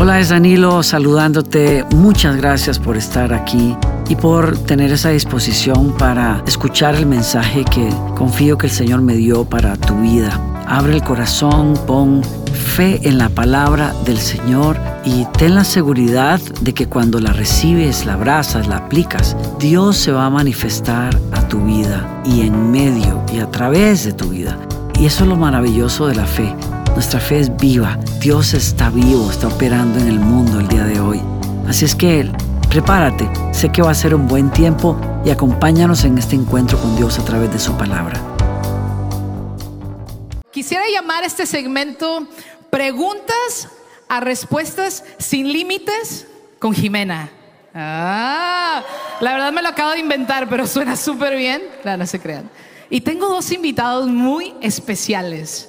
[0.00, 1.84] Hola, es Danilo saludándote.
[1.90, 3.76] Muchas gracias por estar aquí
[4.08, 9.14] y por tener esa disposición para escuchar el mensaje que confío que el Señor me
[9.14, 10.40] dio para tu vida.
[10.68, 12.22] Abre el corazón, pon
[12.52, 18.06] fe en la palabra del Señor y ten la seguridad de que cuando la recibes,
[18.06, 23.24] la abrazas, la aplicas, Dios se va a manifestar a tu vida y en medio
[23.34, 24.56] y a través de tu vida.
[24.96, 26.54] Y eso es lo maravilloso de la fe
[26.98, 27.96] nuestra fe es viva.
[28.18, 31.20] Dios está vivo, está operando en el mundo el día de hoy.
[31.68, 32.28] Así es que
[32.68, 33.30] prepárate.
[33.52, 37.16] Sé que va a ser un buen tiempo y acompáñanos en este encuentro con Dios
[37.20, 38.20] a través de su palabra.
[40.50, 42.26] Quisiera llamar este segmento
[42.68, 43.68] Preguntas
[44.08, 46.26] a Respuestas sin Límites
[46.58, 47.30] con Jimena.
[47.72, 48.82] Ah,
[49.20, 51.62] la verdad me lo acabo de inventar, pero suena súper bien.
[51.84, 52.50] No, no se crean.
[52.90, 55.68] Y tengo dos invitados muy especiales.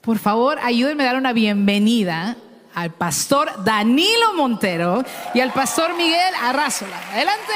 [0.00, 2.36] Por favor, ayúdenme a dar una bienvenida
[2.74, 5.04] al pastor Danilo Montero
[5.34, 6.96] y al pastor Miguel Arrazola.
[7.12, 7.52] Adelante.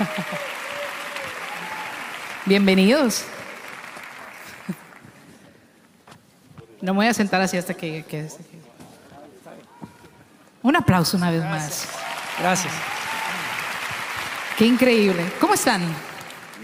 [2.46, 3.24] Bienvenidos.
[6.80, 8.04] No me voy a sentar así hasta que...
[10.60, 11.88] Un aplauso una vez más.
[12.40, 12.74] Gracias.
[14.58, 15.24] Qué increíble.
[15.40, 15.82] ¿Cómo están?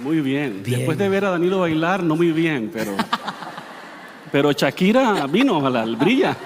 [0.02, 0.64] Muy bien.
[0.64, 2.96] Después de ver a Danilo bailar, no muy bien, pero...
[4.30, 6.36] Pero Shakira vino, ojalá, brilla.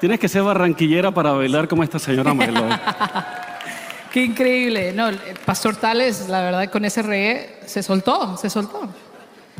[0.00, 2.68] Tienes que ser barranquillera para bailar como esta señora bailó.
[4.12, 4.92] Qué increíble.
[4.92, 5.10] No,
[5.44, 8.88] Pastor Tales, la verdad, con ese reggae se soltó, se soltó.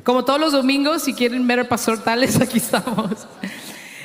[0.03, 3.27] Como todos los domingos, si quieren ver al Pastor Tales, aquí estamos.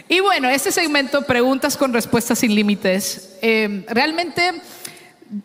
[0.10, 4.62] Y bueno, este segmento, preguntas con respuestas sin límites, eh, realmente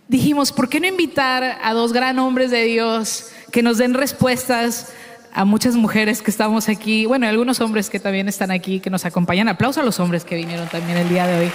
[0.09, 4.93] dijimos, ¿por qué no invitar a dos gran hombres de Dios que nos den respuestas
[5.37, 9.05] a muchas mujeres que estamos aquí, bueno, algunos hombres que también están aquí, que nos
[9.05, 9.49] acompañan.
[9.49, 11.53] Aplauso a los hombres que vinieron también el día de hoy.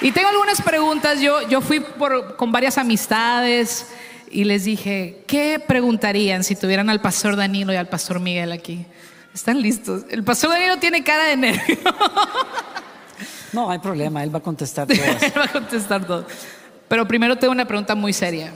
[0.00, 1.20] y tengo algunas preguntas.
[1.20, 3.88] Yo, yo fui por, con varias amistades
[4.30, 8.86] y les dije, ¿qué preguntarían si tuvieran al pastor Danilo y al pastor Miguel aquí?
[9.34, 10.04] ¿Están listos?
[10.08, 11.76] El pastor Danilo tiene cara de nervio.
[13.52, 14.96] no, hay problema, él va a contestar todo.
[14.96, 16.26] él va a contestar todo.
[16.88, 18.54] Pero primero tengo una pregunta muy seria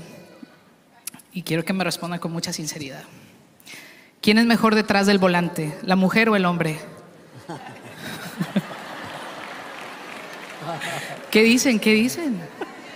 [1.33, 3.05] y quiero que me responda con mucha sinceridad.
[4.21, 6.79] ¿Quién es mejor detrás del volante, la mujer o el hombre?
[11.31, 11.81] ¿Qué dicen?
[11.81, 12.41] ¿Qué dicen?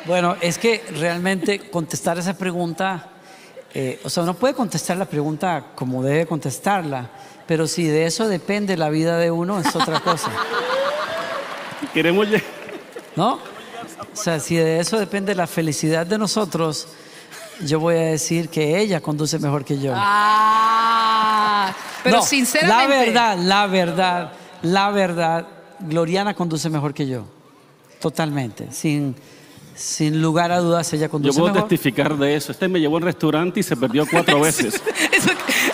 [0.06, 3.10] Bueno, es que realmente contestar esa pregunta,
[3.72, 7.08] eh, o sea, uno puede contestar la pregunta como debe contestarla,
[7.46, 10.30] pero si de eso depende la vida de uno, es otra cosa.
[11.94, 12.26] Queremos
[13.16, 13.34] ¿No?
[14.12, 16.88] O sea, si de eso depende la felicidad de nosotros,
[17.62, 19.92] yo voy a decir que ella conduce mejor que yo.
[19.94, 23.12] Ah, pero sinceramente.
[23.12, 24.32] La verdad, la verdad,
[24.62, 25.46] la verdad,
[25.80, 27.24] Gloriana conduce mejor que yo.
[28.00, 28.70] Totalmente.
[28.72, 29.14] Sin,
[29.74, 31.48] sin lugar a dudas, ella conduce mejor.
[31.48, 32.52] Yo puedo testificar de eso.
[32.52, 34.74] Este me llevó al restaurante y se perdió cuatro veces.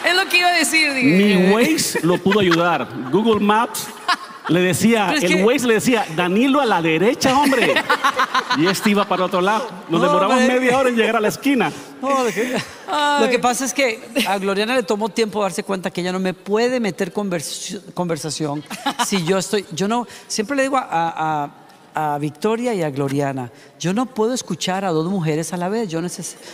[0.05, 0.93] es lo que iba a decir.
[0.93, 2.89] Mi Waze lo pudo ayudar.
[3.11, 3.89] Google Maps
[4.49, 7.75] le decía, el Waze le decía, Danilo a la derecha, hombre.
[8.57, 9.69] y este iba para otro lado.
[9.89, 11.73] Nos demoramos media hora en llegar a la esquina.
[13.21, 16.21] lo que pasa es que a Gloriana le tomó tiempo darse cuenta que ella no
[16.21, 18.65] me puede meter conversación
[19.07, 19.67] si yo estoy.
[19.73, 20.07] Yo no.
[20.27, 21.51] Siempre le digo a,
[22.19, 25.89] Victoria y a Gloriana, yo no puedo escuchar a dos mujeres a la vez.
[25.89, 26.01] Yo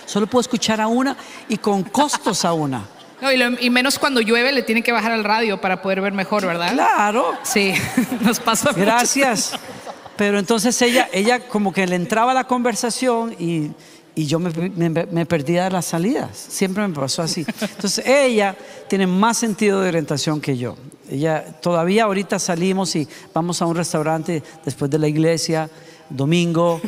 [0.04, 1.16] solo puedo escuchar a una
[1.48, 2.95] y con costos a una.
[3.20, 6.46] No, y, menos cuando llueve le tiene que bajar al radio para poder ver mejor,
[6.46, 6.72] ¿verdad?
[6.72, 7.32] Claro.
[7.42, 7.72] Sí,
[8.20, 8.72] nos pasa.
[8.72, 9.52] Gracias.
[10.16, 13.70] Pero entonces ella, ella como que le entraba a la conversación y,
[14.16, 14.50] yo me,
[14.88, 16.36] me, perdía de las salidas.
[16.36, 17.44] Siempre me pasó así.
[17.60, 18.56] Entonces ella
[18.88, 20.76] tiene más sentido de orientación que yo.
[21.10, 25.68] Ella todavía ahorita salimos y vamos a un restaurante después de la iglesia,
[26.08, 26.80] domingo,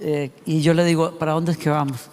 [0.00, 2.08] eh, y yo le digo, ¿para dónde es que vamos?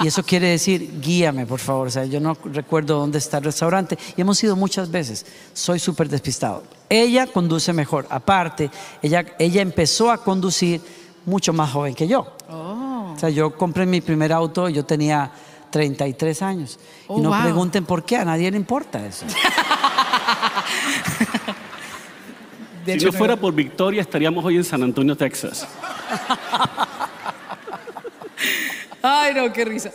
[0.00, 1.88] Y eso quiere decir, guíame, por favor.
[1.88, 3.98] O sea, yo no recuerdo dónde está el restaurante.
[4.16, 5.26] Y hemos ido muchas veces.
[5.52, 6.62] Soy súper despistado.
[6.88, 8.06] Ella conduce mejor.
[8.10, 8.70] Aparte,
[9.02, 10.80] ella, ella empezó a conducir
[11.26, 12.26] mucho más joven que yo.
[12.50, 13.12] Oh.
[13.14, 15.30] O sea, yo compré mi primer auto, yo tenía
[15.70, 16.78] 33 años.
[17.08, 19.26] y no oh, pregunten por qué, a nadie le importa eso.
[22.86, 25.68] si no fuera por Victoria, estaríamos hoy en San Antonio, Texas.
[29.02, 29.90] Ay, no, qué risa.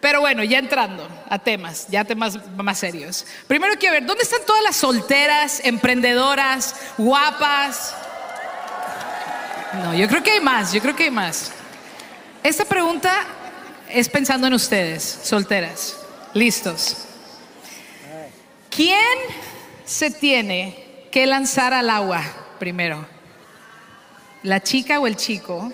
[0.00, 3.24] Pero bueno, ya entrando a temas, ya temas más serios.
[3.46, 7.94] Primero quiero ver, ¿dónde están todas las solteras, emprendedoras, guapas?
[9.82, 11.52] No, yo creo que hay más, yo creo que hay más.
[12.42, 13.24] Esta pregunta
[13.88, 15.96] es pensando en ustedes, solteras.
[16.34, 16.98] Listos.
[18.68, 18.98] ¿Quién
[19.86, 22.22] se tiene que lanzar al agua
[22.58, 23.06] primero?
[24.42, 25.72] ¿La chica o el chico?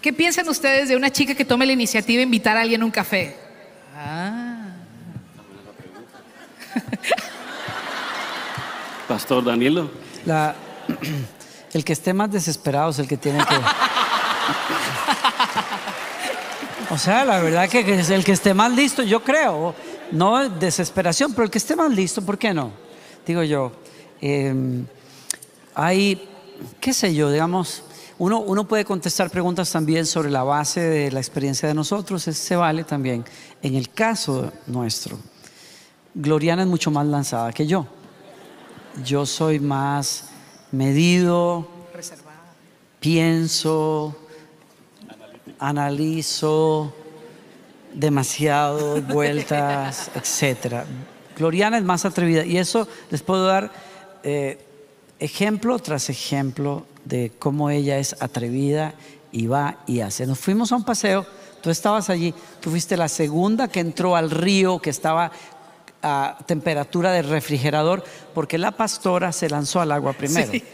[0.00, 2.84] ¿Qué piensan ustedes de una chica que tome la iniciativa de invitar a alguien a
[2.84, 3.36] un café?
[3.96, 4.68] Ah.
[9.08, 9.90] Pastor Danilo.
[10.24, 10.54] La-
[11.72, 13.56] el que esté más desesperado es el que tiene que.
[16.94, 19.74] O sea, la verdad que es el que esté más listo, yo creo.
[20.12, 22.72] No desesperación, pero el que esté más listo, ¿por qué no?
[23.26, 23.72] Digo yo.
[24.20, 24.54] eh,
[25.74, 26.28] hay,
[26.80, 27.84] qué sé yo, digamos,
[28.20, 32.38] uno, uno puede contestar preguntas también sobre la base de la experiencia de nosotros, eso
[32.38, 33.24] se vale también.
[33.62, 35.18] En el caso nuestro,
[36.12, 37.86] Gloriana es mucho más lanzada que yo.
[39.06, 40.28] Yo soy más
[40.70, 41.66] medido,
[43.00, 44.14] pienso,
[45.58, 46.94] analizo
[47.94, 50.84] demasiado vueltas, etcétera.
[51.38, 53.72] Gloriana es más atrevida y eso les puedo dar
[54.22, 54.58] eh,
[55.20, 58.94] ejemplo tras ejemplo de cómo ella es atrevida
[59.30, 60.26] y va y hace.
[60.26, 61.24] Nos fuimos a un paseo,
[61.62, 65.30] tú estabas allí, tú fuiste la segunda que entró al río que estaba
[66.02, 68.02] a temperatura de refrigerador
[68.34, 70.50] porque la pastora se lanzó al agua primero.
[70.50, 70.64] Sí.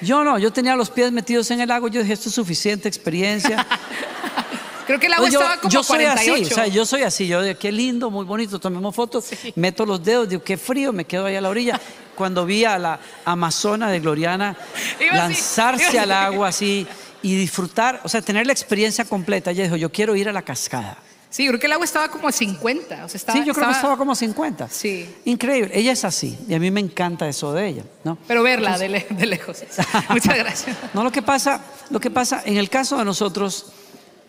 [0.00, 2.88] Yo no, yo tenía los pies metidos en el agua, yo dije, esto es suficiente
[2.88, 3.66] experiencia.
[4.86, 6.32] Creo que el agua yo, estaba como yo soy 48.
[6.32, 9.84] así, o sea, yo soy así, yo digo, qué lindo, muy bonito, tomemos fotos, meto
[9.84, 11.80] los dedos, digo, qué frío, me quedo ahí a la orilla.
[12.20, 14.54] Cuando vi a la amazona de Gloriana
[15.00, 16.86] Iba lanzarse al agua así
[17.22, 20.42] y disfrutar, o sea, tener la experiencia completa, ella dijo, yo quiero ir a la
[20.42, 20.98] cascada.
[21.30, 23.06] Sí, creo que el agua estaba como a 50.
[23.06, 24.68] O sea, estaba, sí, yo creo que estaba como 50.
[24.68, 25.08] Sí.
[25.24, 28.18] Increíble, ella es así y a mí me encanta eso de ella, ¿no?
[28.28, 29.62] Pero verla de, le- de lejos.
[30.10, 30.76] Muchas gracias.
[30.92, 33.72] No, lo que pasa, lo que pasa, en el caso de nosotros,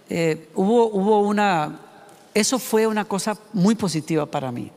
[0.09, 1.77] eh, hubo, hubo una,
[2.33, 4.71] eso fue una cosa muy positiva para mí,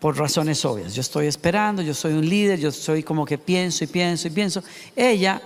[0.00, 0.94] por razones obvias.
[0.94, 4.30] Yo estoy esperando, yo soy un líder, yo soy como que pienso y pienso y
[4.30, 4.62] pienso.
[4.96, 5.40] Ella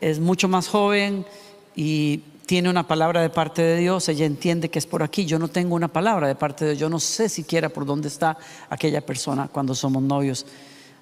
[0.00, 1.24] es mucho más joven
[1.74, 5.38] y tiene una palabra de parte de Dios, ella entiende que es por aquí, yo
[5.38, 8.38] no tengo una palabra de parte de Dios, yo no sé siquiera por dónde está
[8.70, 10.46] aquella persona cuando somos novios.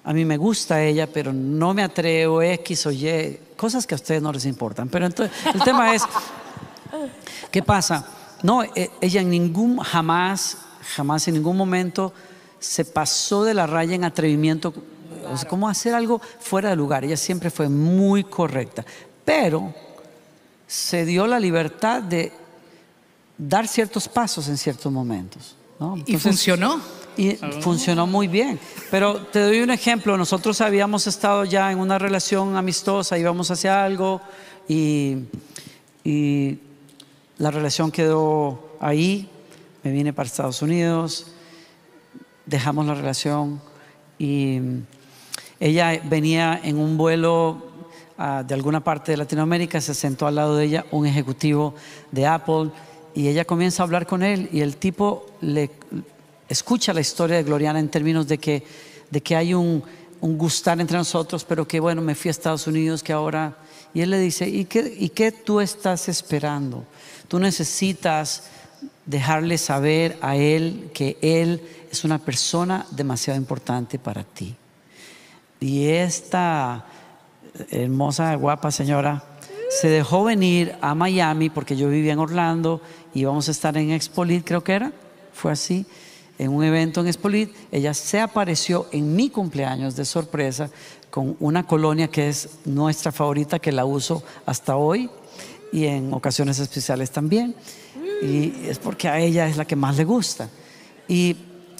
[0.03, 3.97] A mí me gusta ella, pero no me atrevo X o Y, cosas que a
[3.97, 4.87] ustedes no les importan.
[4.87, 6.03] Pero entonces, el tema es,
[7.51, 8.07] ¿qué pasa?
[8.41, 10.57] No, e- ella en ningún, jamás,
[10.95, 12.13] jamás en ningún momento
[12.65, 14.73] se pasó de la raya en atrevimiento,
[15.31, 17.05] o sea, como hacer algo fuera de lugar.
[17.05, 18.83] Ella siempre fue muy correcta,
[19.23, 19.73] pero
[20.67, 22.31] se dio la libertad de
[23.37, 25.55] dar ciertos pasos en ciertos momentos.
[25.79, 25.95] ¿no?
[26.05, 26.81] Y funcionó.
[27.15, 28.59] y funcionó muy bien.
[28.89, 30.17] Pero te doy un ejemplo.
[30.17, 34.21] Nosotros habíamos estado ya en una relación amistosa, íbamos hacia algo
[34.67, 35.17] y,
[36.03, 36.57] y
[37.37, 39.29] la relación quedó ahí.
[39.83, 41.27] Me vine para Estados Unidos,
[42.45, 43.61] dejamos la relación
[44.17, 44.59] y
[45.59, 47.71] ella venía en un vuelo
[48.17, 51.73] ah, de alguna parte de Latinoamérica, se sentó al lado de ella un ejecutivo
[52.11, 52.71] de Apple
[53.13, 55.71] y ella comienza a hablar con él y el tipo le
[56.49, 58.63] escucha la historia de Gloriana en términos de que,
[59.09, 59.83] de que hay un,
[60.21, 63.57] un gustar entre nosotros, pero que bueno, me fui a Estados Unidos, que ahora...
[63.93, 66.83] Y él le dice, ¿y qué, ¿y qué tú estás esperando?
[67.29, 68.43] Tú necesitas
[69.05, 71.61] dejarle saber a él que él
[71.95, 74.53] es una persona demasiado importante para ti.
[75.61, 76.85] Y esta
[77.71, 79.23] hermosa, guapa señora
[79.69, 82.81] se dejó venir a Miami porque yo vivía en Orlando
[83.13, 84.91] y íbamos a estar en Expolit, creo que era,
[85.33, 85.85] fue así,
[86.37, 87.55] en un evento en Expolit.
[87.71, 90.69] Ella se apareció en mi cumpleaños de sorpresa
[91.09, 95.09] con una colonia que es nuestra favorita, que la uso hasta hoy
[95.71, 97.55] y en ocasiones especiales también.
[98.21, 100.49] Y es porque a ella es la que más le gusta.
[101.07, 101.35] Y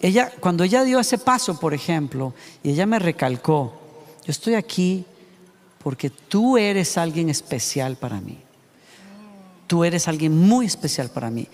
[0.06, 3.74] ella, cuando ella dio ese paso, por ejemplo, y ella me recalcó,
[4.24, 5.04] yo estoy aquí
[5.84, 8.38] porque tú eres alguien especial para mí.
[9.66, 11.48] Tú eres alguien muy especial para mí.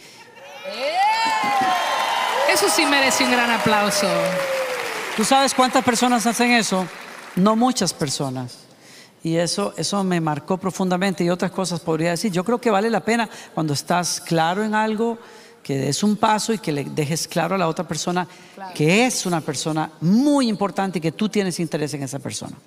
[2.52, 4.08] Eso sí merece un gran aplauso.
[5.16, 6.86] ¿Tú sabes cuántas personas hacen eso?
[7.38, 8.58] No muchas personas.
[9.24, 12.34] Y eso, eso me marcó profundamente y otras cosas podría decir.
[12.34, 15.18] Yo creo que vale la pena cuando estás claro en algo,
[15.64, 18.28] que des un paso y que le dejes claro a la otra persona
[18.74, 22.58] que es una persona muy importante y que tú tienes interés en esa persona.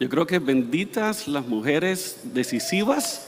[0.00, 3.26] Yo creo que benditas las mujeres decisivas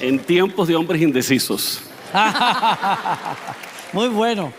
[0.00, 1.80] en tiempos de hombres indecisos.
[3.92, 4.52] Muy bueno.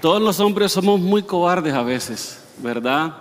[0.00, 3.12] Todos los hombres somos muy cobardes a veces, ¿verdad?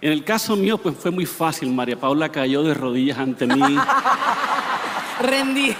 [0.00, 1.72] En el caso mío, pues fue muy fácil.
[1.72, 3.60] María Paula cayó de rodillas ante mí,
[5.20, 5.76] Rendido.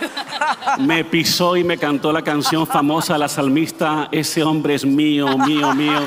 [0.78, 5.75] me pisó y me cantó la canción famosa la salmista, ese hombre es mío, mío,
[5.75, 6.00] mío.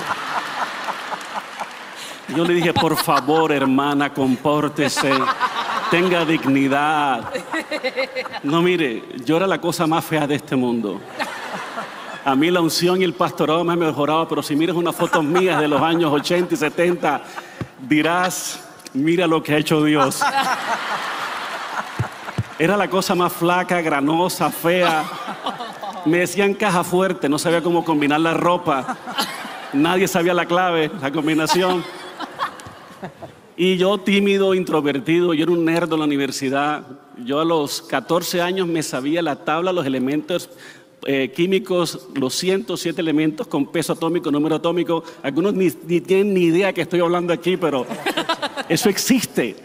[2.36, 5.12] Yo le dije, por favor, hermana, compórtese,
[5.90, 7.30] tenga dignidad.
[8.44, 11.02] No, mire, yo era la cosa más fea de este mundo.
[12.24, 15.24] A mí la unción y el pastorado me han mejorado, pero si miras unas fotos
[15.24, 17.22] mías de los años 80 y 70,
[17.90, 20.22] dirás, mira lo que ha hecho Dios.
[22.62, 25.04] Era la cosa más flaca, granosa, fea.
[26.06, 29.00] Me decían caja fuerte, no sabía cómo combinar la ropa.
[29.74, 31.84] Nadie sabía la clave, la combinación.
[33.58, 36.84] Y yo tímido, introvertido, yo era un nerd en la universidad.
[37.26, 40.48] Yo a los 14 años me sabía la tabla, los elementos
[41.08, 45.04] eh, químicos, los 107 elementos con peso atómico, número atómico.
[45.24, 47.88] Algunos ni, tienen ni idea que estoy hablando aquí, pero
[48.70, 49.56] eso existe.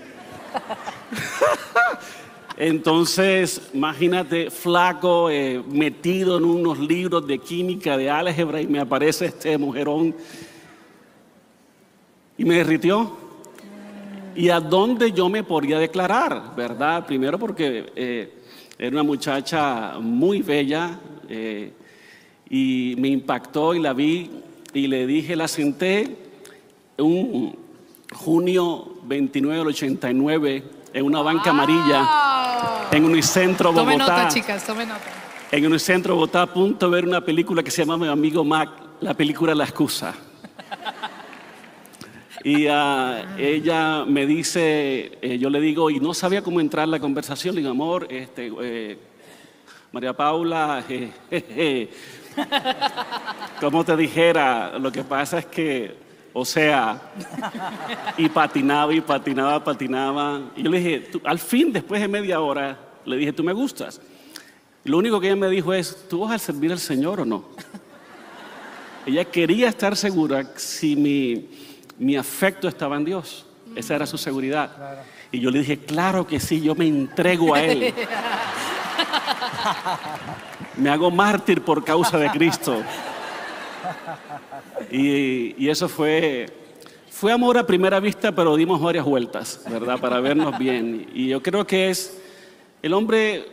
[2.57, 9.27] Entonces, imagínate, flaco, eh, metido en unos libros de química, de álgebra, y me aparece
[9.27, 10.15] este mujerón
[12.39, 13.13] y me derritió.
[14.35, 16.55] ¿Y a dónde yo me podía declarar?
[16.57, 17.05] ¿Verdad?
[17.07, 18.33] Primero porque eh,
[18.79, 20.99] era una muchacha muy bella
[21.29, 21.73] eh,
[22.49, 24.31] y me impactó y la vi
[24.73, 26.17] y le dije, la senté
[26.99, 27.55] un
[28.13, 33.91] junio 29 del 89 en una banca amarilla en Unicentro Bogotá.
[33.91, 35.05] Tome nota, chicas, tome nota.
[35.53, 38.71] En Unicentro Bogotá, a punto de ver una película que se llama Mi amigo Mac,
[39.01, 40.15] la película La excusa.
[42.43, 46.93] Y ah, ella me dice, eh, yo le digo, y no sabía cómo entrar en
[46.93, 48.99] la conversación, le digo, amor, este, eh,
[49.93, 51.91] María Paula, eh,
[53.61, 56.06] como te dijera, lo que pasa es que
[56.39, 57.01] o sea,
[58.19, 60.43] y patinaba y patinaba, patinaba.
[60.55, 64.03] Y yo le dije, al fin, después de media hora, le dije, tú me gustas.
[64.85, 67.47] lo único que ella me dijo es, ¿tú vas a servir al Señor o no?
[69.07, 71.49] ella quería estar segura si mi,
[71.97, 73.47] mi afecto estaba en Dios.
[73.75, 75.05] Esa era su seguridad.
[75.33, 77.95] Y yo le dije, claro que sí, yo me entrego a Él.
[80.77, 82.83] me hago mártir por causa de Cristo.
[84.91, 86.47] Y, eso fue,
[87.11, 89.99] fue amor a primera vista, pero dimos varias vueltas, ¿verdad?
[89.99, 91.09] Para vernos bien.
[91.15, 92.19] Y yo creo que es,
[92.83, 93.47] el hombre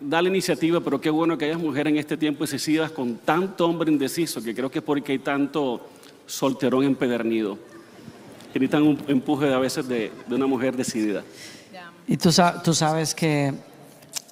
[0.00, 3.66] da la iniciativa, pero qué bueno que haya mujeres en este tiempo excesivas con tanto
[3.66, 5.80] hombre indeciso, que creo que es porque hay tanto
[6.26, 7.58] solterón empedernido.
[8.48, 11.22] Necesitan un empuje a veces de, una mujer decidida.
[12.08, 13.54] Y tú sabes que,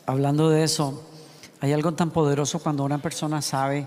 [0.06, 1.04] hablando de eso,
[1.60, 3.86] hay algo tan poderoso cuando una persona sabe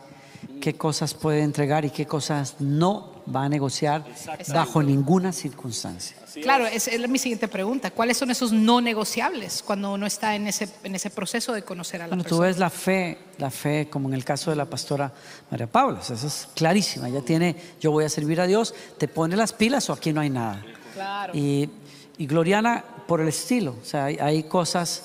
[0.62, 4.06] qué cosas puede entregar y qué cosas no va a negociar
[4.54, 6.18] bajo ninguna circunstancia.
[6.42, 7.92] Claro, es, es, mi siguiente pregunta.
[7.92, 12.02] ¿Cuáles son esos no negociables cuando uno está en ese, en ese proceso de conocer
[12.02, 12.40] a la bueno, persona?
[12.40, 15.12] Tú ves la fe, la fe como en el caso de la pastora
[15.50, 17.10] María Paula, eso es clarísima.
[17.10, 20.22] Ella tiene, yo voy a servir a Dios, te pone las pilas o aquí no
[20.22, 20.64] hay nada.
[20.94, 21.34] Claro.
[21.36, 21.70] Y,
[22.18, 25.04] y Gloriana por el estilo, o sea, hay, hay cosas,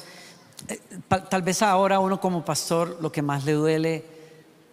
[0.68, 0.80] eh,
[1.28, 4.15] tal vez ahora uno como pastor lo que más le duele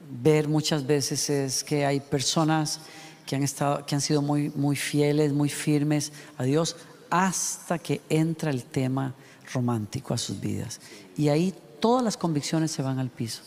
[0.09, 2.79] ver muchas veces es que hay personas
[3.25, 6.75] que han, estado, que han sido muy, muy fieles, muy firmes a Dios,
[7.09, 9.13] hasta que entra el tema
[9.53, 10.79] romántico a sus vidas.
[11.15, 13.41] Y ahí todas las convicciones se van al piso.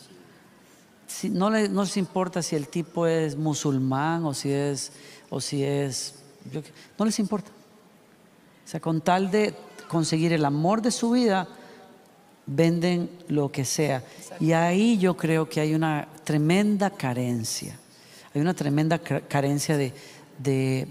[1.23, 4.91] No, no, les, importa si el tipo es musulmán o si es,
[5.29, 6.15] o si es,
[6.97, 7.49] no les importa.
[8.65, 9.55] O sea, con tal de
[9.87, 11.47] conseguir el amor de su vida,
[12.47, 14.03] venden lo que sea.
[14.39, 17.77] Y ahí yo creo que hay una tremenda carencia.
[18.33, 19.93] Hay una tremenda carencia de,
[20.39, 20.87] de,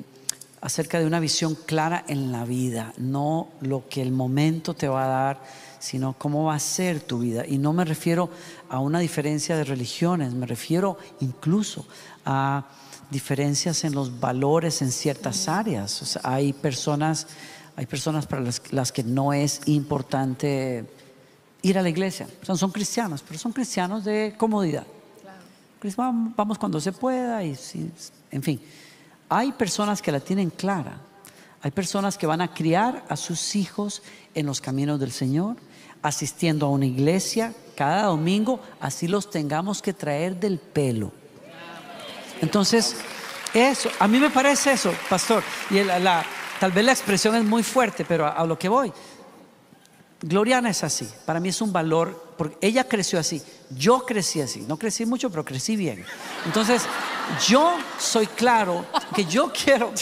[0.61, 5.05] acerca de una visión clara en la vida, no lo que el momento te va
[5.05, 5.43] a dar,
[5.79, 7.47] sino cómo va a ser tu vida.
[7.47, 8.31] Y no me refiero
[8.69, 11.87] a una diferencia de religiones, me refiero incluso
[12.25, 12.67] a
[13.11, 16.19] diferencias en los valores en ciertas áreas.
[16.25, 17.29] hay personas,
[17.77, 20.85] hay personas para las, las que no es importante
[21.63, 22.29] ir a la iglesia.
[22.43, 24.87] Son, son cristianos, pero son cristianos de comodidad.
[25.23, 26.33] Claro.
[26.37, 27.57] Vamos cuando se pueda y
[28.31, 28.61] en fin.
[29.29, 31.01] Hay personas que la tienen clara.
[31.63, 34.03] Hay personas que van a criar a sus hijos
[34.35, 35.57] en los caminos del Señor,
[36.03, 41.13] asistiendo a una iglesia cada domingo, así los tengamos que traer del pelo.
[42.41, 42.97] Entonces,
[43.53, 45.43] eso, a mí me parece eso, pastor.
[45.71, 46.25] Y la,
[46.61, 48.93] tal vez la expresión es muy fuerte, pero a, a lo que voy.
[50.23, 51.09] Gloriana es así.
[51.25, 53.43] Para mí es un valor, porque ella creció así.
[53.71, 54.61] Yo crecí así.
[54.63, 56.05] No crecí mucho, pero crecí bien.
[56.45, 56.83] Entonces,
[57.47, 59.93] yo soy claro que yo quiero,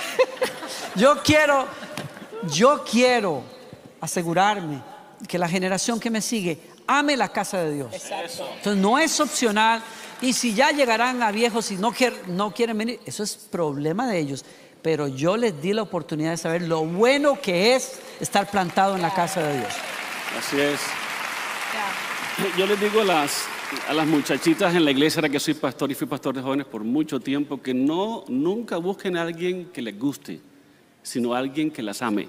[0.96, 1.66] yo quiero,
[2.52, 3.42] yo quiero
[4.00, 4.82] asegurarme
[5.26, 7.94] que la generación que me sigue ame la casa de Dios.
[7.94, 9.82] Entonces, no es opcional.
[10.20, 11.94] Y si ya llegarán a viejos y no,
[12.26, 14.44] no quieren venir, eso es problema de ellos.
[14.82, 19.02] Pero yo les di la oportunidad de saber lo bueno que es estar plantado en
[19.02, 19.72] la casa de Dios.
[20.38, 20.80] Así es.
[22.56, 23.44] Yo les digo a las,
[23.88, 26.66] a las muchachitas en la iglesia, ahora que soy pastor y fui pastor de jóvenes
[26.66, 30.40] por mucho tiempo, que no, nunca busquen a alguien que les guste,
[31.02, 32.26] sino a alguien que las ame.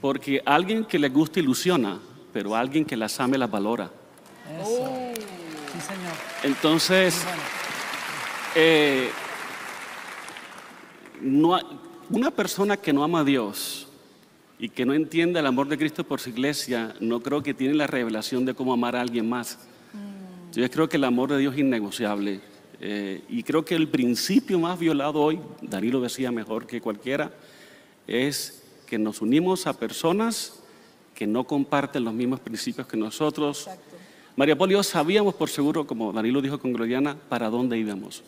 [0.00, 1.98] Porque alguien que les guste ilusiona,
[2.32, 3.90] pero alguien que las ame las valora.
[4.62, 6.12] Sí, señor.
[6.42, 7.24] Entonces,
[8.54, 9.10] eh,
[11.24, 11.58] no
[12.10, 13.88] una persona que no ama a Dios
[14.58, 17.74] y que no entiende el amor de Cristo por su iglesia, no creo que tiene
[17.74, 19.58] la revelación de cómo amar a alguien más.
[20.52, 22.40] Yo creo que el amor de Dios es innegociable.
[22.80, 27.32] eh, y creo que el principio más violado hoy, Danilo decía mejor que cualquiera,
[28.06, 30.60] es que nos unimos a personas
[31.14, 33.68] que no comparten los mismos principios que nosotros.
[34.36, 38.22] María yo sabíamos por seguro, como Danilo dijo con Gloriana, para dónde íbamos.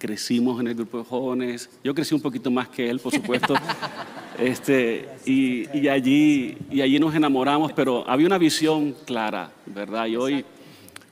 [0.00, 1.68] Crecimos en el grupo de jóvenes.
[1.84, 3.54] Yo crecí un poquito más que él, por supuesto.
[4.38, 10.06] este, y, y allí, y allí nos enamoramos, pero había una visión clara, ¿verdad?
[10.06, 10.44] Y hoy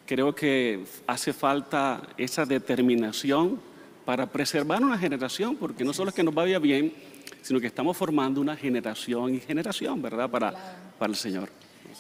[0.07, 3.61] creo que hace falta esa determinación
[4.07, 6.95] para preservar una generación, porque no solo es que nos vaya bien,
[7.43, 10.31] sino que estamos formando una generación y generación, ¿verdad?
[10.31, 10.55] Para,
[10.99, 11.51] para el Señor.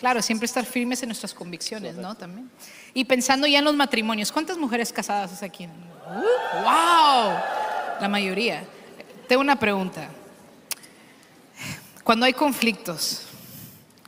[0.00, 2.14] Claro, siempre estar firmes en nuestras convicciones, ¿no?
[2.14, 2.48] También.
[2.94, 5.68] Y pensando ya en los matrimonios, ¿cuántas mujeres casadas es aquí?
[6.08, 7.38] ¡Wow!
[8.00, 8.64] La mayoría.
[9.26, 10.08] Tengo una pregunta.
[12.02, 13.26] Cuando hay conflictos,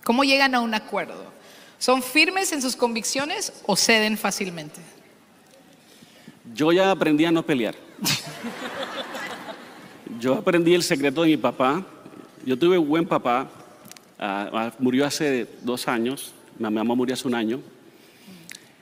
[0.03, 1.31] ¿cómo llegan a un acuerdo?
[1.79, 4.81] ¿Son firmes en sus convicciones o ceden fácilmente?
[6.55, 7.75] Yo ya aprendí a no pelear.
[10.19, 11.85] Yo aprendí el secreto de mi papá.
[12.45, 13.49] Yo tuve un buen papá.
[14.19, 16.35] ah, ah, murió hace dos años.
[16.59, 17.61] Mi mamá murió hace un año.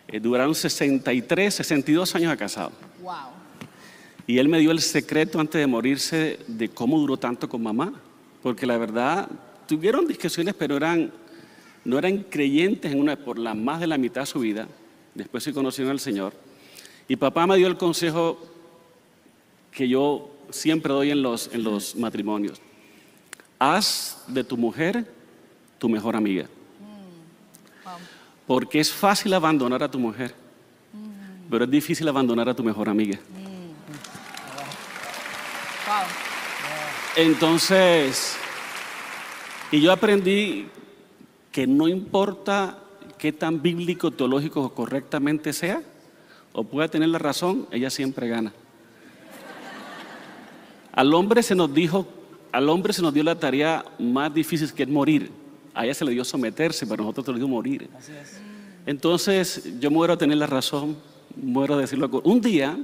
[0.08, 2.72] Eh, duraron 63, 62 años de casado.
[3.08, 3.32] ¡Wow!
[4.26, 7.94] Y él me dio el secreto antes de morirse de cómo duró tanto con mamá.
[8.42, 9.30] Porque la verdad,
[9.66, 11.10] tuvieron discusiones, pero eran,
[11.86, 14.68] no eran creyentes en una, por la más de la mitad de su vida.
[15.14, 16.34] Después se conocieron al Señor.
[17.08, 18.38] Y papá me dio el consejo
[19.72, 22.60] que yo siempre doy en los, en los matrimonios.
[23.58, 25.10] Haz de tu mujer
[25.78, 26.46] tu mejor amiga.
[28.46, 30.34] Porque es fácil abandonar a tu mujer,
[31.50, 33.18] pero es difícil abandonar a tu mejor amiga.
[37.16, 38.36] Entonces,
[39.70, 40.68] y yo aprendí
[41.50, 42.78] que no importa
[43.18, 45.82] qué tan bíblico, teológico o correctamente sea,
[46.52, 48.52] o pueda tener la razón, ella siempre gana.
[50.92, 52.06] Al hombre se nos dijo,
[52.52, 55.30] al hombre se nos dio la tarea más difícil que es morir.
[55.74, 57.88] A ella se le dio someterse, pero a nosotros se le dio morir.
[58.86, 60.96] Entonces, yo muero a tener la razón,
[61.42, 62.08] muero a decirlo.
[62.24, 62.76] Un día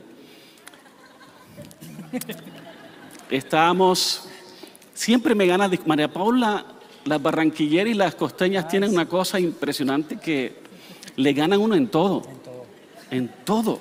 [3.31, 4.29] estábamos,
[4.93, 6.65] siempre me gana, María Paula,
[7.05, 10.57] las barranquilleras y las costeñas tienen una cosa impresionante que
[11.17, 12.23] le ganan uno en todo,
[13.11, 13.81] en todo.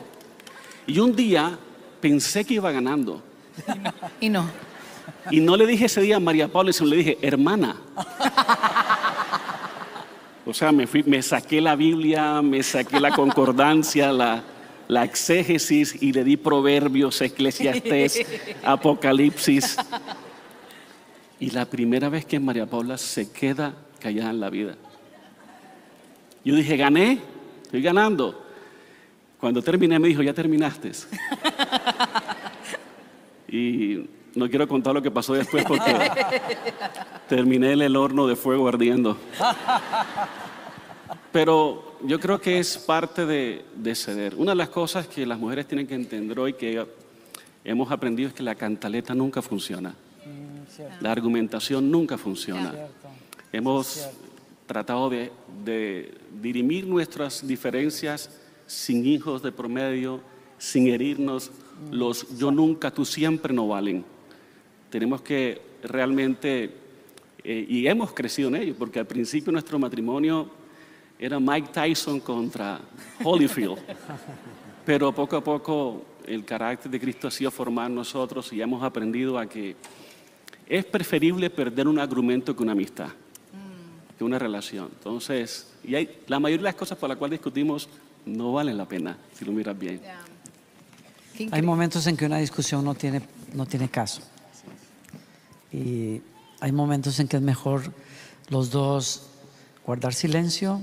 [0.86, 1.58] Y un día
[2.02, 3.22] pensé que iba ganando
[4.20, 4.46] Y no.
[5.32, 7.78] y no le dije ese día a María Paula, sino le dije, hermana.
[10.46, 14.44] O sea, me, fui, me saqué la Biblia, me saqué la concordancia, la,
[14.88, 18.26] la exégesis y le di proverbios, eclesiastés,
[18.63, 19.78] apocalipsis.
[21.39, 24.76] Y la primera vez que María Paula se queda callada en la vida.
[26.46, 27.19] Yo dije, gané,
[27.63, 28.43] estoy ganando.
[29.39, 30.91] Cuando terminé me dijo, ya terminaste.
[33.54, 35.93] Y no quiero contar lo que pasó después porque
[37.30, 39.15] terminé en el horno de fuego ardiendo.
[41.32, 44.36] Pero yo creo que es parte de, de ceder.
[44.36, 46.86] Una de las cosas que las mujeres tienen que entender hoy que
[47.63, 49.96] hemos aprendido es que la cantaleta nunca funciona.
[51.02, 52.74] La argumentación nunca funciona.
[53.52, 54.10] Hemos
[54.66, 55.32] tratado de,
[55.63, 58.30] de dirimir nuestras diferencias
[58.66, 60.22] sin hijos de promedio,
[60.58, 61.52] sin herirnos.
[61.92, 64.04] Los yo nunca, tú siempre no valen.
[64.89, 66.72] Tenemos que realmente,
[67.44, 70.62] eh, y hemos crecido en ello, porque al principio nuestro matrimonio
[71.26, 72.82] era Mike Tyson contra
[73.24, 73.78] Holyfield.
[74.86, 78.84] Pero poco a poco el carácter de Cristo ha sido formado en nosotros y hemos
[78.84, 79.78] aprendido a que
[80.68, 83.08] es preferible perder un argumento que una amistad,
[84.18, 84.90] que una relación.
[84.98, 87.88] Entonces, y hay, la mayoría de las cosas por las cuales discutimos
[88.26, 90.02] no valen la pena, si lo miras bien.
[91.52, 93.22] Hay momentos en que una discusión no tiene,
[93.54, 94.22] no tiene caso.
[95.72, 96.22] Y
[96.60, 97.94] hay momentos en que es mejor
[98.50, 99.30] los dos
[99.86, 100.82] guardar silencio,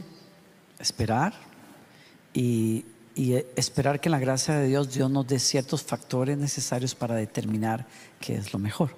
[0.80, 1.34] esperar
[2.34, 6.94] y y esperar que en la gracia de Dios Dios nos dé ciertos factores necesarios
[6.94, 7.84] para determinar
[8.20, 8.96] qué es lo mejor.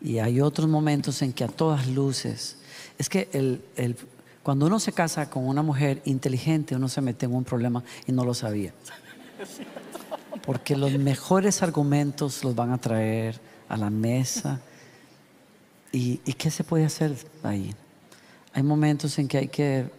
[0.00, 2.58] Y hay otros momentos en que a todas luces,
[2.98, 3.96] es que el, el-
[4.44, 8.12] cuando uno se casa con una mujer inteligente, uno se mete en un problema y
[8.12, 8.72] no lo sabía.
[10.44, 14.60] Porque los mejores argumentos los van a traer a la mesa.
[15.90, 17.74] ¿Y, y qué se puede hacer ahí?
[18.52, 19.90] Hay momentos en que hay que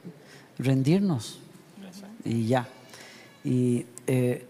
[0.59, 1.39] rendirnos
[2.23, 2.67] y ya.
[3.43, 4.45] Y, eh,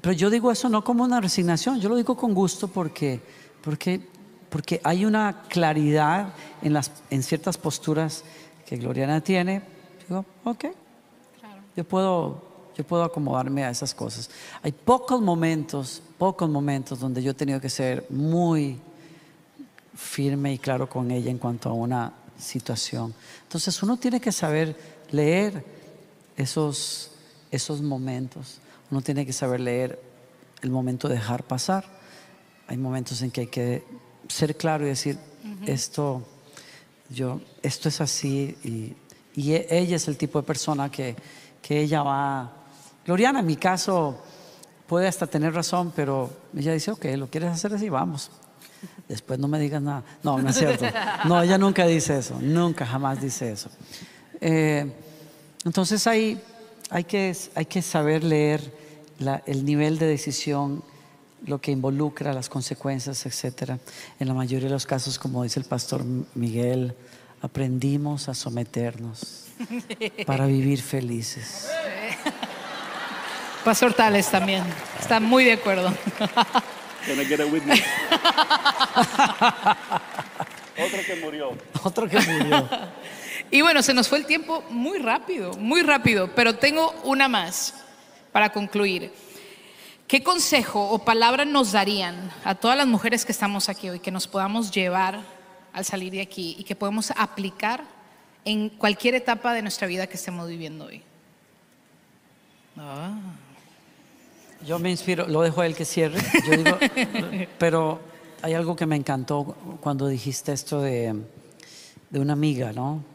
[0.00, 3.20] pero yo digo eso no como una resignación, yo lo digo con gusto porque,
[3.62, 4.00] porque,
[4.50, 8.24] porque hay una claridad en, las, en ciertas posturas
[8.66, 9.62] que Gloriana tiene.
[10.08, 10.64] Digo, ok,
[11.76, 12.42] yo puedo,
[12.76, 14.30] yo puedo acomodarme a esas cosas.
[14.62, 18.78] Hay pocos momentos, pocos momentos donde yo he tenido que ser muy
[19.94, 23.14] firme y claro con ella en cuanto a una situación.
[23.42, 24.76] Entonces uno tiene que saber
[25.12, 25.64] leer
[26.36, 27.10] esos,
[27.50, 28.58] esos momentos.
[28.90, 30.00] Uno tiene que saber leer
[30.62, 31.84] el momento de dejar pasar.
[32.66, 33.84] Hay momentos en que hay que
[34.28, 35.18] ser claro y decir,
[35.66, 36.22] esto,
[37.08, 38.56] yo, esto es así.
[38.64, 38.94] Y,
[39.40, 41.16] y e- ella es el tipo de persona que,
[41.60, 42.52] que ella va...
[43.04, 44.22] Gloriana, en mi caso,
[44.86, 48.30] puede hasta tener razón, pero ella dice, ok, lo quieres hacer así, vamos.
[49.08, 50.04] Después no me digas nada.
[50.22, 50.84] No, no es cierto.
[51.24, 52.38] No, ella nunca dice eso.
[52.40, 53.70] Nunca, jamás dice eso.
[54.44, 54.84] Eh,
[55.64, 56.40] entonces hay,
[56.90, 58.60] hay, que, hay que saber leer
[59.20, 60.82] la- el nivel de decisión,
[61.46, 63.72] lo que involucra, las consecuencias, etc.
[64.18, 66.02] En la mayoría de los casos, como dice el pastor
[66.34, 66.94] Miguel,
[67.40, 69.44] aprendimos a someternos
[70.26, 71.68] para vivir felices.
[73.64, 74.64] Pastor Tales también.
[75.00, 75.92] Está muy de acuerdo.
[76.18, 77.80] Can I get a witness?
[80.78, 81.50] Otro que murió.
[81.84, 82.68] Otro que murió.
[83.52, 87.74] Y bueno, se nos fue el tiempo muy rápido, muy rápido, pero tengo una más
[88.32, 89.12] para concluir.
[90.08, 94.10] ¿Qué consejo o palabra nos darían a todas las mujeres que estamos aquí hoy que
[94.10, 95.20] nos podamos llevar
[95.74, 97.84] al salir de aquí y que podemos aplicar
[98.46, 101.02] en cualquier etapa de nuestra vida que estemos viviendo hoy?
[102.78, 103.12] Ah.
[104.66, 106.18] Yo me inspiro, lo dejo a él que cierre.
[106.46, 106.78] Yo digo,
[107.58, 108.00] pero
[108.40, 109.44] hay algo que me encantó
[109.82, 111.14] cuando dijiste esto de,
[112.08, 113.11] de una amiga, ¿no?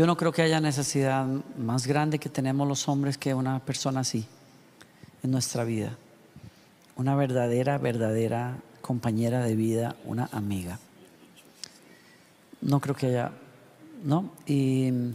[0.00, 1.26] Yo no creo que haya necesidad
[1.58, 4.24] más grande que tenemos los hombres que una persona así
[5.22, 5.94] en nuestra vida.
[6.96, 10.78] Una verdadera, verdadera compañera de vida, una amiga.
[12.62, 13.32] No creo que haya,
[14.02, 14.30] ¿no?
[14.46, 15.10] Y,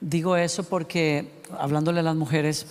[0.00, 2.66] Digo eso porque, hablándole a las mujeres,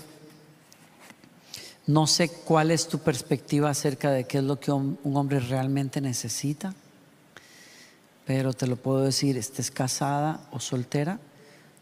[1.88, 6.02] no sé cuál es tu perspectiva acerca de qué es lo que un hombre realmente
[6.02, 6.76] necesita,
[8.25, 11.19] pero te lo puedo decir, estés casada o soltera,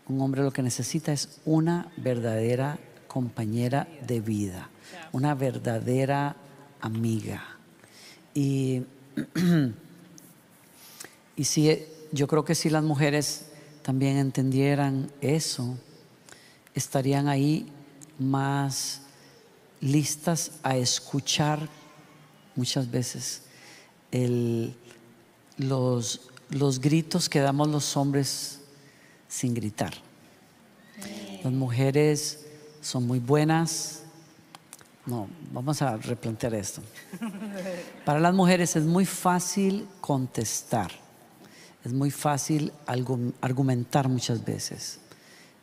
[0.08, 2.77] un hombre lo que necesita es una verdadera
[3.08, 4.69] compañera de vida,
[5.13, 6.36] una verdadera
[6.82, 7.43] amiga.
[8.34, 8.84] Y,
[11.36, 13.45] y si, yo creo que si las mujeres
[13.82, 15.77] también entendieran eso,
[16.73, 17.67] estarían ahí
[18.19, 19.01] más
[19.82, 21.67] listas a escuchar
[22.56, 23.43] muchas veces
[24.12, 24.75] el-
[25.58, 28.60] los, los gritos que damos los hombres
[29.28, 29.94] sin gritar.
[31.44, 32.46] Las mujeres
[32.82, 34.04] son muy buenas.
[35.06, 36.82] No, vamos a replantear esto.
[38.06, 40.92] Para las mujeres es muy fácil contestar.
[41.84, 42.72] Es muy fácil
[43.42, 45.00] argumentar muchas veces.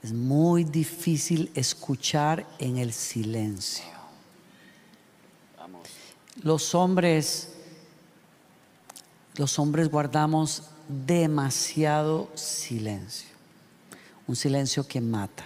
[0.03, 3.85] Es muy difícil escuchar en el silencio.
[6.43, 7.53] Los hombres,
[9.37, 10.70] los hombres guardamos
[11.07, 13.29] demasiado silencio.
[14.27, 15.45] Un silencio que mata.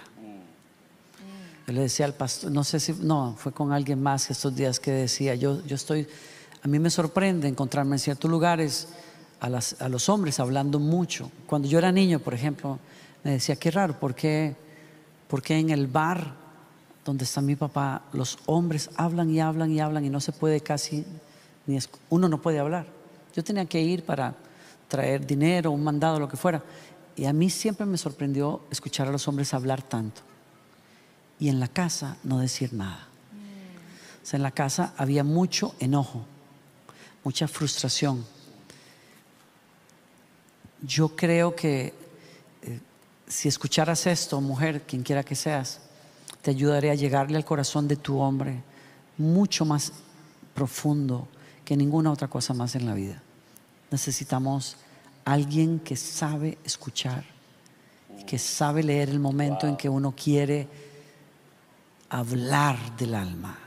[1.67, 4.79] Yo le decía al pastor, no sé si, no, fue con alguien más estos días
[4.79, 6.07] que decía, yo, yo estoy,
[6.61, 8.89] a mí me sorprende encontrarme en ciertos lugares
[9.39, 11.31] a, los hombres hablando mucho.
[11.47, 12.79] Cuando yo era niño, por ejemplo,
[13.23, 14.55] me decía, qué raro, ¿por qué,
[15.49, 16.33] en el bar
[17.03, 20.61] donde está mi papá los hombres hablan y hablan y hablan y no se puede
[20.61, 21.05] casi,
[21.65, 21.79] ni
[22.09, 22.85] uno no puede hablar?
[23.35, 24.35] Yo tenía que ir para
[24.87, 26.63] traer dinero, un mandado, lo que fuera.
[27.15, 30.21] Y a mí siempre me sorprendió escuchar a los hombres hablar tanto
[31.39, 33.07] y en la casa no decir nada.
[34.23, 36.25] O sea, en la casa había mucho enojo,
[37.23, 38.25] mucha frustración.
[40.81, 41.93] Yo creo que
[42.63, 42.79] eh,
[43.27, 45.81] si escucharas esto, mujer, quien quiera que seas,
[46.41, 48.63] te ayudaré a llegarle al corazón de tu hombre
[49.17, 49.93] mucho más
[50.53, 51.27] profundo
[51.63, 53.21] que ninguna otra cosa más en la vida.
[53.91, 54.77] Necesitamos
[55.25, 57.35] alguien que sabe escuchar
[58.25, 60.67] que sabe leer el momento en que uno quiere
[62.09, 63.57] hablar del alma.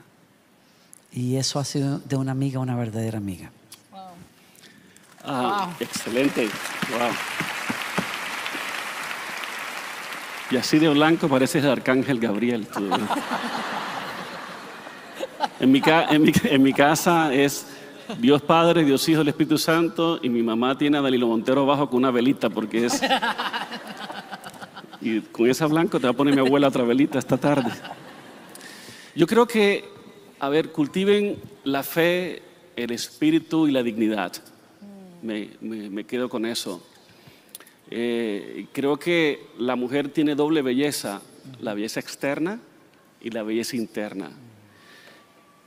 [1.12, 3.50] Y eso ha sido de una amiga una verdadera amiga.
[5.24, 6.48] Ah, excelente.
[6.90, 7.11] Wow.
[10.50, 12.66] Y así de blanco pareces el arcángel Gabriel.
[15.61, 17.66] En mi, en, mi, casa es
[18.16, 21.90] Dios Padre, Dios Hijo, el Espíritu Santo y mi mamá tiene a Dalilo Montero abajo
[21.90, 23.03] con una velita porque es...
[25.01, 27.71] Y con esa blanco te va a poner mi abuela otra velita esta tarde.
[29.14, 29.85] Yo creo que,
[30.40, 32.42] a ver, cultiven la fe,
[32.75, 34.33] el espíritu y la dignidad.
[35.23, 36.85] Me, me, quedo con eso.
[37.90, 41.23] Eh, creo que la mujer tiene doble belleza,
[41.61, 42.61] la belleza externa
[43.21, 44.31] y la belleza interna.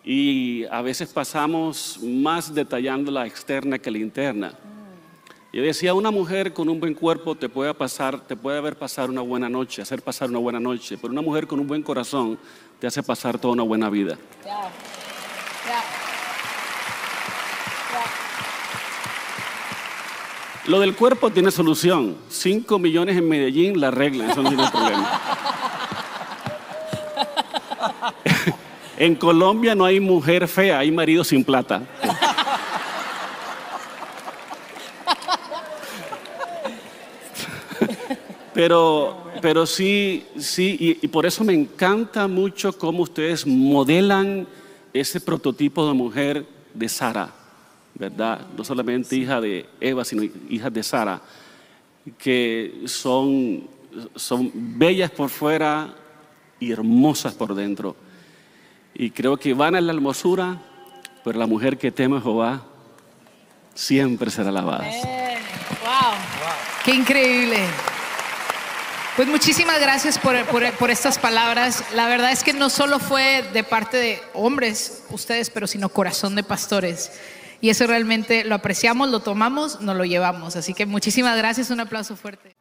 [0.03, 4.53] Y a veces pasamos más detallando la externa que la interna.
[5.53, 9.09] Yo decía, una mujer con un buen cuerpo te puede pasar, te puede haber pasar
[9.09, 12.39] una buena noche, hacer pasar una buena noche, pero una mujer con un buen corazón
[12.79, 14.17] te hace pasar toda una buena vida.
[20.67, 22.15] Lo del cuerpo tiene solución.
[22.29, 25.21] Cinco millones en Medellín la arreglan, eso no tiene problema.
[29.01, 31.81] en Colombia no hay mujer fea, hay marido sin plata.
[38.53, 44.45] Pero, pero sí, sí, y, por eso me encanta mucho cómo ustedes modelan
[44.93, 47.33] ese prototipo de mujer de Sara,
[47.95, 48.45] ¿verdad?
[48.55, 51.23] No solamente hija de Eva, sino hija de Sara,
[52.19, 53.67] que son,
[54.15, 55.95] son bellas por fuera
[56.59, 57.95] y hermosas por dentro.
[58.93, 60.57] Y creo que van a la hermosura,
[61.23, 62.63] pero la mujer que teme a Jehová
[63.73, 64.83] siempre será alabada.
[64.83, 66.13] Wow.
[66.83, 67.57] Qué increíble.
[69.15, 70.35] Pues muchísimas gracias por,
[70.77, 71.83] por, estas palabras.
[71.93, 76.33] La verdad es que no solo fue de parte de hombres, ustedes, pero sino corazón
[76.35, 77.11] de pastores.
[77.59, 80.55] Y eso realmente lo apreciamos, lo tomamos, nos lo llevamos.
[80.55, 82.55] Así que muchísimas gracias, un aplauso fuerte.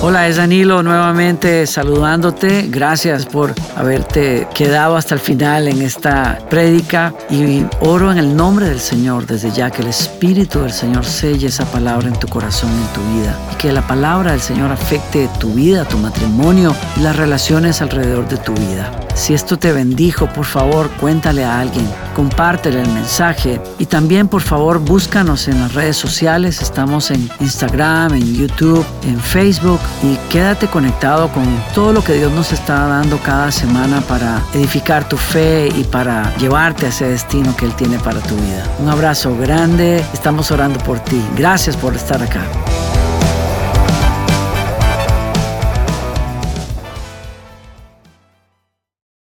[0.00, 2.68] Hola, es Danilo nuevamente saludándote.
[2.70, 8.68] Gracias por haberte quedado hasta el final en esta prédica y oro en el nombre
[8.68, 12.70] del Señor desde ya que el Espíritu del Señor selle esa palabra en tu corazón,
[12.70, 17.00] en tu vida y que la palabra del Señor afecte tu vida, tu matrimonio y
[17.00, 19.07] las relaciones alrededor de tu vida.
[19.18, 24.42] Si esto te bendijo, por favor, cuéntale a alguien, compártele el mensaje y también, por
[24.42, 26.62] favor, búscanos en las redes sociales.
[26.62, 32.32] Estamos en Instagram, en YouTube, en Facebook y quédate conectado con todo lo que Dios
[32.32, 37.56] nos está dando cada semana para edificar tu fe y para llevarte a ese destino
[37.56, 38.64] que Él tiene para tu vida.
[38.78, 41.20] Un abrazo grande, estamos orando por ti.
[41.36, 42.42] Gracias por estar acá.